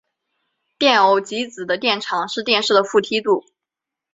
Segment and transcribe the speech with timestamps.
[0.79, 3.43] 电偶极子的电场是电势的负梯度。